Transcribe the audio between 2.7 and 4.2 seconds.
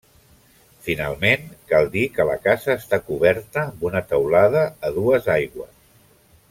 està coberta amb una